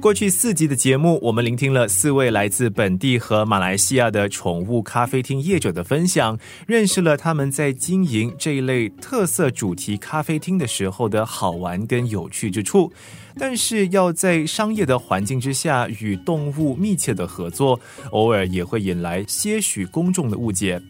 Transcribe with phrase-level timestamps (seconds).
[0.00, 12.90] 过去四集的节目，我们聆听了四位来自本地和马来西亚的宠物咖啡厅业者的分享，认识了他们在经营这一类特色主题咖啡厅的时候的好玩跟有趣之处。
[13.38, 17.78] 但是要在商业的环境之下与动物密切的合作，
[18.10, 20.80] 偶尔也会引来些许公众的误解。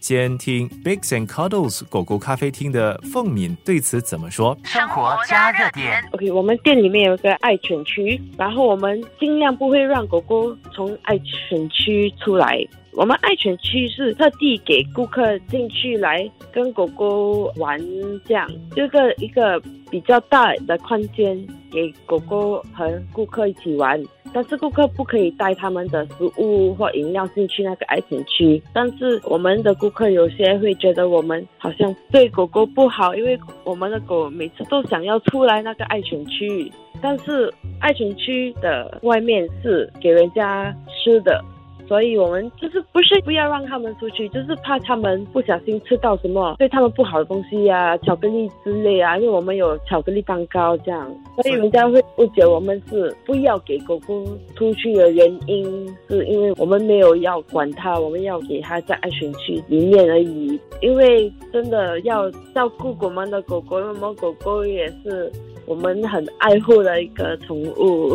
[0.00, 4.56] 先听 Bigs and Cuddles 狗狗咖啡厅的凤敏对此怎么说？
[4.64, 6.02] 生活加热点。
[6.12, 12.64] OK，我们店里面有个爱犬区，然后我们尽量不会让狗狗从爱犬区出来。
[12.92, 17.78] 我们爱犬区是特地给顾客进去来跟狗狗玩，
[18.24, 24.02] 这样这个一个比较大的空间给狗狗和顾客一起玩。
[24.32, 28.62] 但是顾客不可以带他们的食物或饮料进去那个爱犬区。
[28.72, 36.70] 但是我们的顾客有些会觉得我们好像对狗狗不好，因为我们的狗每次都想要出来那个爱犬区。
[37.00, 41.44] 但是爱犬区的外面是给人家吃的。
[41.88, 49.16] 所以我们就是不是不要让他们出去，就是怕他们不小心吃到什么对他们不好的东西呀，巧克力之类啊。
[49.16, 51.10] 因为我们有巧克力蛋糕这样，
[51.42, 54.22] 所以人家会误解我们是不要给狗狗
[54.54, 60.60] 出去的原因，是因为我们没有要管它，我们要给它在安全区里面而已。
[60.82, 65.32] 因为真的要照顾我们的狗狗，因为我们狗狗也是
[65.64, 68.14] 我们很爱护的一个宠物。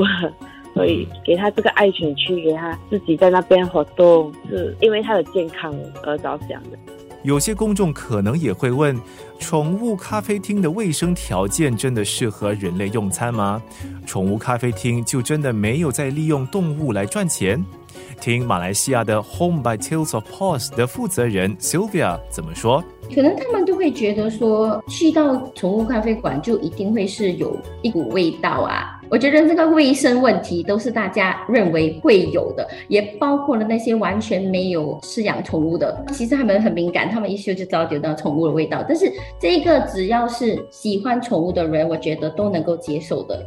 [0.74, 6.78] 所以给他这个爱犬区，给他自己在那边活动，是因为他的健康而着想的。
[7.24, 9.00] 有些公众可能也会问：
[9.40, 13.62] 宠物咖啡厅的卫生条件真的适合人类用餐吗？
[14.06, 17.64] 宠物咖啡厅就真的没有在利用动物来赚钱？
[18.20, 22.84] 听马来西亚的 Home by Tales of Paws 的负责人 Sylvia 怎么说？
[23.14, 29.00] 可能他们都会觉得说，去到宠物咖啡馆就一定会是有一股味道啊。
[29.14, 36.04] 我觉得这个卫生问题都是大家认为会有的，也包括了那些完全没有饲养宠物的。
[36.12, 38.84] 其实他们很敏感，他们一嗅就知道觉到宠物的味道。
[38.88, 39.06] 但是
[39.40, 43.40] 这个只要是喜欢宠物的人，我觉得都能够接受的。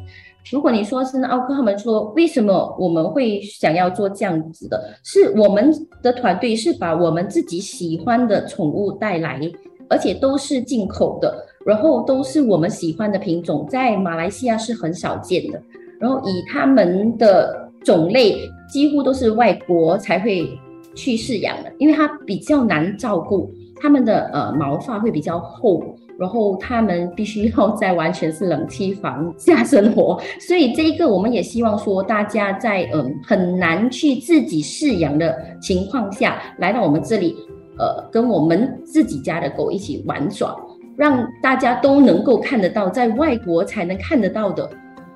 [0.53, 9.41] 如果你说是奥克他们说为什么我们会想要做这样子的，是我们的团队是把我们自己喜欢的宠物带来，
[9.89, 15.61] 而且都是进口的，然后都是我们喜欢的品种，在马来西亚是很少见的。
[15.99, 20.49] 然后以它们的种类，几乎都是外国才会
[20.95, 23.51] 去饲养的，因为它比较难照顾，
[23.81, 25.83] 它们的呃毛发会比较厚。
[26.19, 37.37] 然后他们必须要在完全是冷气房下生活，所以这一个我们也希望说，大家在嗯很难去自己饲养的情况下，来到我们这里，
[37.79, 40.57] 呃，跟我们自己家的狗一起玩耍，
[40.97, 44.69] 让大家都能够看得到，在外国才能看得到的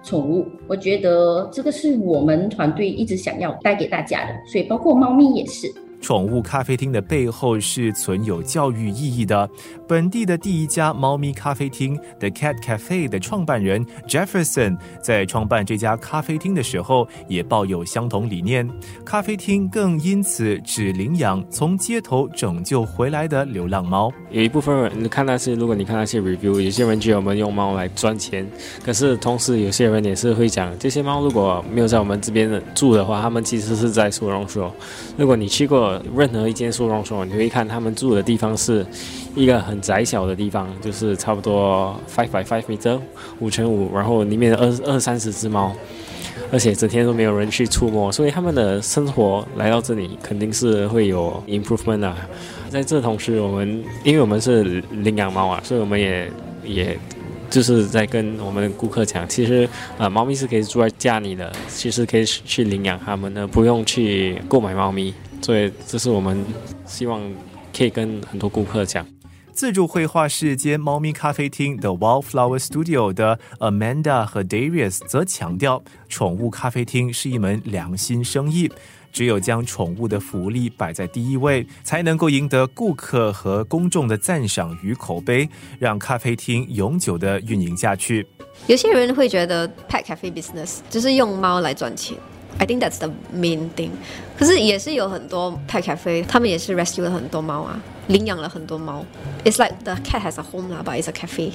[0.03, 0.47] 宠物。
[0.69, 5.67] 我觉得这个是我们团队一直想要带给大家的，所以包括猫咪也是。
[6.01, 9.49] 宠物咖啡厅的背后是存有教育意义的。
[9.87, 18.69] 本地的第一家猫咪咖啡厅 The Cat Cafe 的创办人 Jefferson 在创办这家咖啡厅的时候，也抱有相同理念。
[19.05, 24.11] 咖啡厅更因此只领养从街头拯救回来的流浪猫。
[24.31, 28.47] 有一部分人看那些，如果你看那些 review，有些人觉得我们用猫来赚钱，
[28.85, 34.73] 可是同时有些人也是会讲，这些猫如果没有在我们这边住的话，他们其实是在收容所。
[35.17, 35.90] 如果你去过。
[36.17, 38.85] 任何一间收容所，你会看他们住的地方是
[39.35, 42.99] 一个很窄小的地方，就是差不多 five by five meter
[43.39, 45.73] 五乘五，然后里面二二三十只猫，
[46.53, 52.17] 而且整天都没有人去触摸，所以他们的生活来到这里肯定是会有 improvement 啊。
[52.69, 56.31] 在这同时，我们因为我们是领养猫啊，所以我们也
[56.65, 56.97] 也
[57.51, 59.69] 就是在跟我们的顾客讲，其实
[59.99, 65.13] 啊，猫咪是可以住在家里的，其实可以去领养它们的，不用去购买猫咪。
[65.43, 66.45] 所以，这是我们
[66.87, 67.21] 希望
[67.77, 69.07] 可以跟很多顾客讲。
[69.53, 78.71] 自助绘画室兼猫咪咖啡厅 The Wildflower Studio 的 Amanda 和 Darius 则强调，宠物咖啡厅是一门良心生意，
[79.13, 85.47] 只有将宠物的福利摆在第一位，才能够赢得顾客和公众的赞赏与口碑，
[85.79, 88.27] 让咖啡厅永久的运营下去。
[88.67, 92.17] 有些人会觉得 Pet Cafe Business 就是用猫来赚钱。
[92.61, 93.89] I think that's the main thing。
[94.39, 99.03] 可是也是有很多 pet cafe，他们也是 rescue 了很多猫啊，领养了很多猫。
[99.45, 101.53] It's like the cat has a home 啦，but it's a cafe。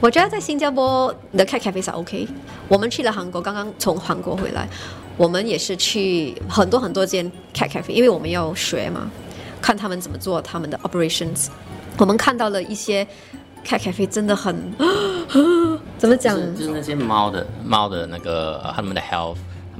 [0.00, 2.26] 我觉得在新加坡 the cat cafe 是 OK。
[2.66, 4.66] 我们去了韩国，刚刚从韩国回来，
[5.18, 9.10] 我们也是去很多很多间 cat cafe，因为我们要学嘛，
[9.60, 11.48] 看他们怎么做他们的 operations。
[11.98, 13.06] 我们看到了一些
[13.64, 14.54] cat cafe 真的很，
[15.98, 16.36] 怎么讲？
[16.56, 19.36] 就是那些猫的猫的那个他们的 health，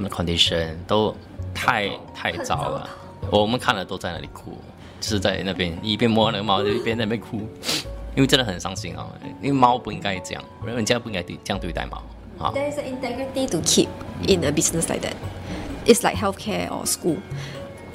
[0.09, 1.15] condition 都
[1.53, 2.89] 太太糟了。
[3.31, 4.57] 我们看了都在那里哭，
[4.99, 7.37] 就是在那边一边摸那个猫，就一边在那边哭，
[8.15, 9.07] 因为真的很伤心啊。
[9.41, 12.01] 因为猫不应该这样，人家不应该对这样对待猫
[12.37, 12.51] 啊。
[12.53, 13.87] There is an integrity to keep
[14.27, 15.15] in a business like that.
[15.85, 17.17] It's like healthcare or school.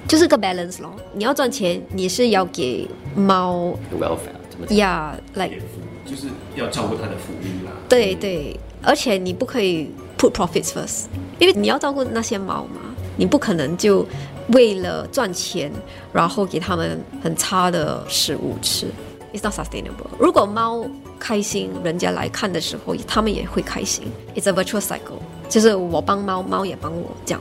[0.08, 0.96] 就是个 balance 咯。
[1.12, 4.76] 你要赚钱，你是要给猫 welfare 怎么讲？
[4.78, 5.56] 呀，like
[6.04, 7.72] 就是要照顾它的福利啦。
[7.88, 11.06] 对对，而且你不可以 put profits first，
[11.38, 12.80] 因为你要照顾那些猫嘛，
[13.16, 14.06] 你不可能就
[14.48, 15.72] 为了赚钱，
[16.12, 18.86] 然后给它们很差的食物吃
[19.32, 20.10] ，it's not sustainable。
[20.18, 20.84] 如果猫
[21.18, 25.18] 开心，人家来看的时候，它们也会开心，it's a virtual cycle，
[25.48, 27.40] 就是我帮猫，猫也帮我，这样，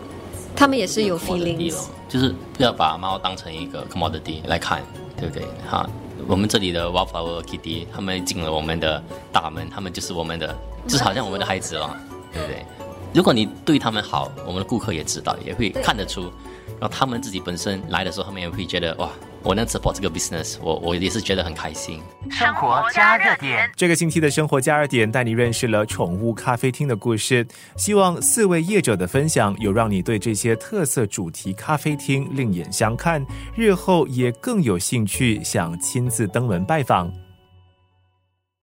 [0.55, 1.83] 它们也是有 feelings。
[2.07, 4.81] 就是不要把猫当成一个 commodity 来看，
[5.17, 5.43] 对不对？
[5.69, 5.87] 哈，
[6.27, 10.55] 我们这里的 Wildflower Kitty，他们进了我们的大门，他们就是我们的，
[10.87, 11.95] 就是好像我们的孩子了，
[12.33, 12.65] 对不对？
[13.13, 16.31] 如果你对他们好，我们的顾客也知道，也会看得出，
[16.79, 19.09] 然后他们自己本身来的时候，他们也会觉得哇，
[19.41, 21.99] 我能 support 这个 business，我我也是觉得很开心。
[22.29, 23.67] 生活加热点。
[23.75, 27.47] 这个星期的生活加热点带你认识了宠物咖啡厅的故事，
[27.77, 37.11] 希望四位业者的分享有让你对这些特色主题咖啡厅另眼相看，日后也更有兴趣想亲自登门拜访。